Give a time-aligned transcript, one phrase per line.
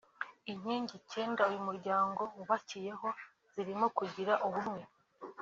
[0.51, 3.07] Inkingi icyenda uyu muryango wubakiyeho
[3.51, 4.81] zirimo kugira ubumwe